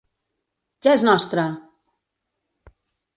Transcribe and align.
Ja 0.87 0.95
és 0.99 1.03
nostre! 1.07 1.43